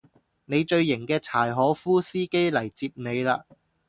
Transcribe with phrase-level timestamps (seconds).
[0.45, 3.43] 你最型嘅柴可夫司機嚟接你喇